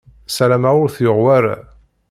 [0.27, 1.55] Ssarameɣ ur t-yuɣ wara.